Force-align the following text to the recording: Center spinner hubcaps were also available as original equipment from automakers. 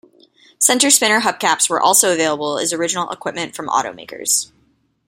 Center 0.57 0.89
spinner 0.89 1.19
hubcaps 1.21 1.69
were 1.69 1.79
also 1.79 2.11
available 2.11 2.57
as 2.57 2.73
original 2.73 3.11
equipment 3.11 3.53
from 3.55 3.67
automakers. 3.67 4.51